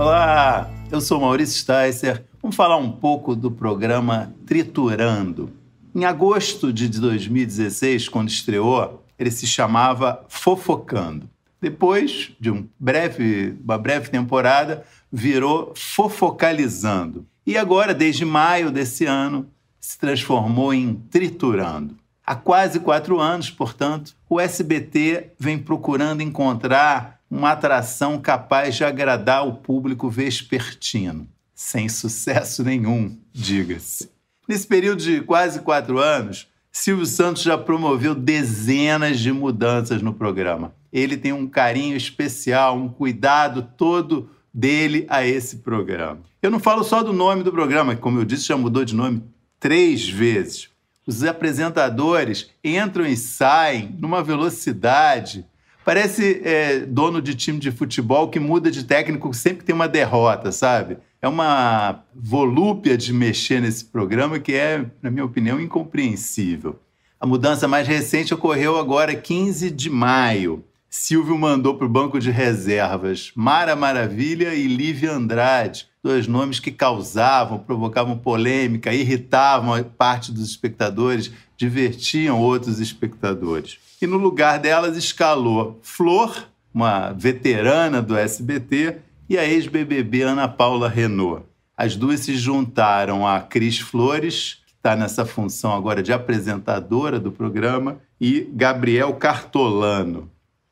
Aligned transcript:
Olá, 0.00 0.70
eu 0.90 0.98
sou 0.98 1.20
Maurício 1.20 1.60
Sticer. 1.60 2.24
Vamos 2.40 2.56
falar 2.56 2.78
um 2.78 2.90
pouco 2.90 3.36
do 3.36 3.50
programa 3.50 4.34
Triturando. 4.46 5.52
Em 5.94 6.06
agosto 6.06 6.72
de 6.72 6.88
2016, 6.88 8.08
quando 8.08 8.30
estreou, 8.30 9.04
ele 9.18 9.30
se 9.30 9.46
chamava 9.46 10.24
Fofocando. 10.26 11.28
Depois 11.60 12.32
de 12.40 12.50
um 12.50 12.66
breve, 12.78 13.54
uma 13.62 13.76
breve 13.76 14.08
temporada, 14.08 14.86
virou 15.12 15.74
Fofocalizando. 15.76 17.26
E 17.46 17.58
agora, 17.58 17.92
desde 17.92 18.24
maio 18.24 18.70
desse 18.70 19.04
ano, 19.04 19.50
se 19.78 19.98
transformou 19.98 20.72
em 20.72 20.94
Triturando. 21.10 21.94
Há 22.24 22.34
quase 22.34 22.80
quatro 22.80 23.20
anos, 23.20 23.50
portanto, 23.50 24.14
o 24.30 24.40
SBT 24.40 25.32
vem 25.38 25.58
procurando 25.58 26.22
encontrar 26.22 27.19
uma 27.30 27.52
atração 27.52 28.18
capaz 28.18 28.74
de 28.74 28.84
agradar 28.84 29.46
o 29.46 29.54
público 29.54 30.10
vespertino. 30.10 31.28
Sem 31.54 31.88
sucesso 31.88 32.64
nenhum, 32.64 33.16
diga-se. 33.32 34.10
Nesse 34.48 34.66
período 34.66 35.02
de 35.02 35.20
quase 35.20 35.60
quatro 35.60 35.98
anos, 35.98 36.48
Silvio 36.72 37.06
Santos 37.06 37.42
já 37.42 37.56
promoveu 37.56 38.14
dezenas 38.14 39.20
de 39.20 39.32
mudanças 39.32 40.02
no 40.02 40.12
programa. 40.12 40.74
Ele 40.92 41.16
tem 41.16 41.32
um 41.32 41.46
carinho 41.46 41.96
especial, 41.96 42.76
um 42.76 42.88
cuidado 42.88 43.68
todo 43.76 44.28
dele 44.52 45.06
a 45.08 45.24
esse 45.24 45.58
programa. 45.58 46.20
Eu 46.42 46.50
não 46.50 46.58
falo 46.58 46.82
só 46.82 47.02
do 47.02 47.12
nome 47.12 47.44
do 47.44 47.52
programa, 47.52 47.94
que, 47.94 48.00
como 48.00 48.18
eu 48.18 48.24
disse, 48.24 48.48
já 48.48 48.56
mudou 48.56 48.84
de 48.84 48.94
nome 48.94 49.22
três 49.60 50.08
vezes 50.08 50.70
os 51.10 51.24
apresentadores 51.24 52.50
entram 52.62 53.04
e 53.04 53.16
saem 53.16 53.96
numa 53.98 54.22
velocidade. 54.22 55.44
Parece 55.84 56.42
é, 56.44 56.80
dono 56.80 57.22
de 57.22 57.34
time 57.34 57.58
de 57.58 57.70
futebol 57.70 58.28
que 58.28 58.38
muda 58.38 58.70
de 58.70 58.84
técnico 58.84 59.32
sempre 59.32 59.64
tem 59.64 59.74
uma 59.74 59.88
derrota, 59.88 60.52
sabe? 60.52 60.98
É 61.22 61.28
uma 61.28 62.02
volúpia 62.14 62.96
de 62.96 63.12
mexer 63.12 63.60
nesse 63.60 63.84
programa 63.84 64.38
que 64.38 64.52
é, 64.52 64.86
na 65.02 65.10
minha 65.10 65.24
opinião, 65.24 65.60
incompreensível. 65.60 66.78
A 67.18 67.26
mudança 67.26 67.68
mais 67.68 67.86
recente 67.86 68.32
ocorreu 68.32 68.78
agora 68.78 69.14
15 69.14 69.70
de 69.70 69.90
maio. 69.90 70.64
Silvio 70.92 71.38
mandou 71.38 71.76
para 71.76 71.86
o 71.86 71.88
banco 71.88 72.18
de 72.18 72.32
reservas 72.32 73.30
Mara 73.36 73.76
Maravilha 73.76 74.52
e 74.52 74.66
Lívia 74.66 75.12
Andrade, 75.12 75.86
dois 76.02 76.26
nomes 76.26 76.58
que 76.58 76.72
causavam, 76.72 77.60
provocavam 77.60 78.18
polêmica, 78.18 78.92
irritavam 78.92 79.80
parte 79.84 80.32
dos 80.32 80.50
espectadores, 80.50 81.30
divertiam 81.56 82.40
outros 82.40 82.80
espectadores. 82.80 83.78
E 84.02 84.06
no 84.06 84.16
lugar 84.16 84.58
delas 84.58 84.96
escalou 84.96 85.78
Flor, 85.80 86.48
uma 86.74 87.12
veterana 87.12 88.02
do 88.02 88.16
SBT, 88.16 88.96
e 89.28 89.38
a 89.38 89.44
ex-BBB 89.44 90.22
Ana 90.22 90.48
Paula 90.48 90.88
Renault. 90.88 91.44
As 91.76 91.94
duas 91.94 92.18
se 92.18 92.36
juntaram 92.36 93.24
a 93.24 93.40
Cris 93.40 93.78
Flores, 93.78 94.58
que 94.66 94.72
está 94.72 94.96
nessa 94.96 95.24
função 95.24 95.72
agora 95.72 96.02
de 96.02 96.12
apresentadora 96.12 97.20
do 97.20 97.30
programa, 97.30 98.00
e 98.20 98.40
Gabriel 98.52 99.14
Cartolano 99.14 100.28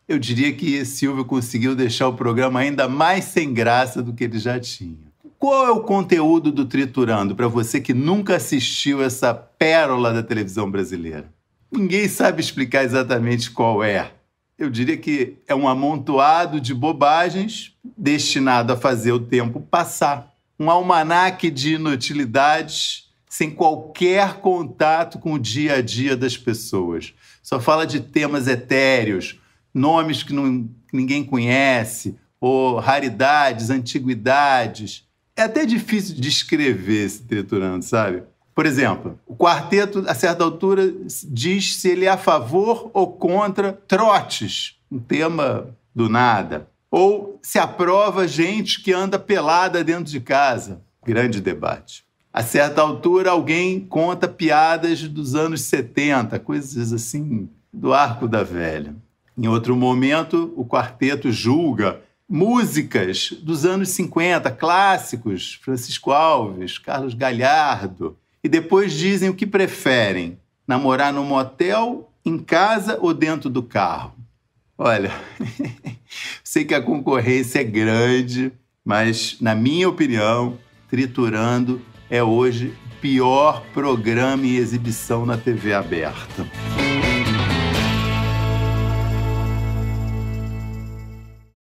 eu 0.09 0.19
diria 0.19 0.53
que 0.55 0.85
Silvio 0.87 1.25
conseguiu 1.25 1.77
deixar 1.77 2.09
o 2.09 2.15
programa 2.15 2.61
ainda 2.61 2.89
mais 2.89 3.27
sem 3.27 3.53
graça 3.53 4.03
do 4.03 4.15
que 4.15 4.25
ele 4.25 4.39
já 4.39 4.59
tinha. 4.59 5.07
Qual 5.39 5.67
é 5.67 5.71
o 5.71 5.83
conteúdo 5.83 6.51
do 6.51 6.65
Triturando 6.65 7.37
para 7.37 7.47
você 7.47 7.81
que 7.81 7.93
nunca 7.93 8.37
assistiu 8.37 9.03
essa 9.03 9.35
pérola 9.35 10.13
da 10.13 10.23
televisão 10.23 10.69
brasileira? 10.69 11.31
Ninguém 11.71 12.09
sabe 12.09 12.41
explicar 12.41 12.85
exatamente 12.85 13.51
qual 13.51 13.85
é. 13.85 14.11
Eu 14.59 14.71
diria 14.71 14.97
que 14.97 15.37
é 15.47 15.55
um 15.55 15.69
amontoado 15.69 16.61
de 16.61 16.75
bobagens 16.75 17.75
destinado 17.97 18.73
a 18.73 18.77
fazer 18.77 19.13
o 19.13 19.21
tempo 19.21 19.61
passar. 19.61 20.35
Um 20.59 20.71
almanaque 20.71 21.51
de 21.51 21.75
inutilidades 21.75 23.09
sem 23.29 23.51
qualquer 23.51 24.41
contato 24.41 25.19
com 25.19 25.35
o 25.35 25.39
dia 25.39 25.75
a 25.75 25.83
dia 25.83 26.17
das 26.17 26.37
pessoas. 26.37 27.15
Só 27.43 27.61
fala 27.61 27.87
de 27.87 28.01
temas 28.01 28.49
etéreos, 28.49 29.39
nomes 29.73 30.23
que, 30.23 30.33
não, 30.33 30.69
que 30.89 30.97
ninguém 30.97 31.25
conhece, 31.25 32.17
ou 32.41 32.79
raridades, 32.79 33.71
antiguidades. 33.71 35.07
É 35.37 35.43
até 35.43 35.65
difícil 35.65 36.15
de 36.17 36.29
escrever 36.29 37.07
esse 37.07 37.23
triturando, 37.23 37.85
sabe? 37.85 38.23
Por 38.55 38.67
exemplo, 38.67 39.19
o 39.25 39.37
quarteto, 39.37 40.05
a 40.09 40.15
certa 40.15 40.43
altura, 40.43 40.93
diz 41.29 41.77
se 41.77 41.89
ele 41.89 42.07
é 42.07 42.09
a 42.09 42.17
favor 42.17 42.91
ou 42.93 43.07
contra 43.07 43.73
trotes, 43.73 44.77
um 44.91 44.99
tema 44.99 45.77
do 45.95 46.09
nada. 46.09 46.69
Ou 46.91 47.39
se 47.43 47.59
aprova 47.59 48.27
gente 48.27 48.83
que 48.83 48.93
anda 48.93 49.19
pelada 49.19 49.85
dentro 49.85 50.11
de 50.11 50.21
casa. 50.21 50.81
Grande 51.05 51.41
debate. 51.41 52.05
A 52.33 52.43
certa 52.43 52.83
altura, 52.83 53.31
alguém 53.31 53.81
conta 53.81 54.27
piadas 54.27 55.03
dos 55.09 55.35
anos 55.35 55.63
70, 55.63 56.39
coisas 56.41 56.93
assim 56.93 57.49
do 57.73 57.95
arco 57.95 58.27
da 58.27 58.43
velha. 58.43 58.95
Em 59.39 59.47
outro 59.47 59.77
momento, 59.77 60.53
o 60.57 60.65
quarteto 60.65 61.31
julga 61.31 62.01
músicas 62.29 63.33
dos 63.41 63.65
anos 63.65 63.91
50, 63.91 64.51
clássicos, 64.51 65.61
Francisco 65.63 66.11
Alves, 66.11 66.77
Carlos 66.77 67.15
Galhardo, 67.15 68.17
e 68.43 68.49
depois 68.49 68.93
dizem 68.93 69.29
o 69.29 69.35
que 69.35 69.47
preferem: 69.47 70.41
namorar 70.67 71.13
no 71.13 71.23
motel, 71.23 72.11
em 72.25 72.37
casa 72.37 72.99
ou 73.01 73.15
dentro 73.15 73.49
do 73.49 73.63
carro. 73.63 74.13
Olha, 74.77 75.13
sei 76.43 76.65
que 76.65 76.75
a 76.75 76.83
concorrência 76.83 77.61
é 77.61 77.65
grande, 77.65 78.51
mas, 78.85 79.37
na 79.41 79.55
minha 79.55 79.89
opinião, 79.89 80.59
Triturando 80.89 81.81
é 82.11 82.25
hoje 82.25 82.75
o 82.87 83.01
pior 83.01 83.63
programa 83.73 84.47
e 84.47 84.57
exibição 84.57 85.25
na 85.25 85.37
TV 85.37 85.75
aberta. 85.75 86.45